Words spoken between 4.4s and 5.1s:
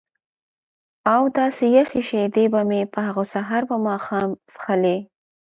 څښلې.